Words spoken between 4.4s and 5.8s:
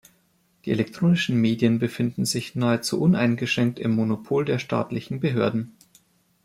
der staatlichen Behörden.